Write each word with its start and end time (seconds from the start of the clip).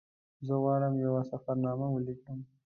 زه 0.45 0.53
غواړم 0.61 0.93
یوه 1.05 1.21
سفرنامه 1.31 1.87
ولیکم. 1.91 2.39